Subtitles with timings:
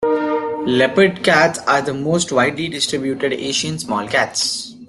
[0.65, 4.75] Leopard cats are the most widely distributed Asian small cats.